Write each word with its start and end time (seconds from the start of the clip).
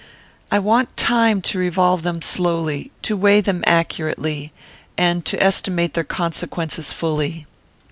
I 0.49 0.57
want 0.57 0.97
time 0.97 1.43
to 1.43 1.59
revolve 1.59 2.01
them 2.01 2.23
slowly, 2.23 2.89
to 3.03 3.15
weigh 3.15 3.39
them 3.39 3.63
accurately, 3.67 4.51
and 4.97 5.23
to 5.25 5.37
estimate 5.39 5.93
their 5.93 6.03
consequences 6.03 6.91
fully. 6.91 7.45